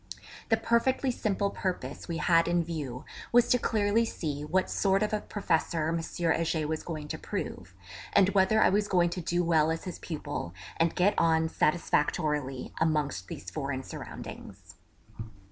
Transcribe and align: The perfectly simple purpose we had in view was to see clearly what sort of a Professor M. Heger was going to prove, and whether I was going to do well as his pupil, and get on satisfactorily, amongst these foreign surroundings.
The 0.49 0.57
perfectly 0.57 1.11
simple 1.11 1.51
purpose 1.51 2.07
we 2.07 2.17
had 2.17 2.47
in 2.47 2.63
view 2.63 3.05
was 3.31 3.43
to 3.49 3.59
see 3.59 3.59
clearly 3.61 4.09
what 4.49 4.67
sort 4.67 5.03
of 5.03 5.13
a 5.13 5.21
Professor 5.21 5.89
M. 5.89 5.99
Heger 5.99 6.67
was 6.67 6.81
going 6.81 7.07
to 7.09 7.19
prove, 7.19 7.75
and 8.11 8.29
whether 8.29 8.63
I 8.63 8.69
was 8.69 8.87
going 8.87 9.11
to 9.11 9.21
do 9.21 9.43
well 9.43 9.69
as 9.69 9.83
his 9.83 9.99
pupil, 9.99 10.55
and 10.77 10.95
get 10.95 11.13
on 11.19 11.47
satisfactorily, 11.49 12.73
amongst 12.81 13.27
these 13.27 13.51
foreign 13.51 13.83
surroundings. 13.83 14.73